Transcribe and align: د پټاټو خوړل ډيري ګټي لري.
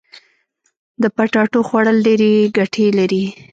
د 1.01 1.03
پټاټو 1.15 1.59
خوړل 1.67 1.97
ډيري 2.05 2.33
ګټي 2.57 2.87
لري. 2.99 3.23